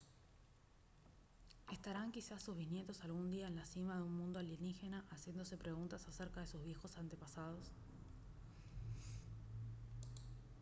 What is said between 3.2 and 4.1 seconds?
día en la cima de